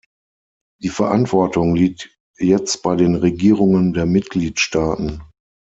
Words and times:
Die 0.81 0.89
Verantwortung 0.89 1.75
liegt 1.75 2.09
jetzt 2.39 2.81
bei 2.81 2.95
den 2.95 3.13
Regierungen 3.13 3.93
der 3.93 4.07
Mitgliedstaaten. 4.07 5.21